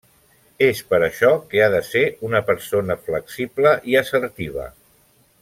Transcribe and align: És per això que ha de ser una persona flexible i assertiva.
És 0.67 0.79
per 0.93 0.99
això 1.07 1.29
que 1.51 1.61
ha 1.65 1.67
de 1.75 1.81
ser 1.89 2.03
una 2.31 2.41
persona 2.47 2.97
flexible 3.11 3.75
i 3.93 4.01
assertiva. 4.03 4.67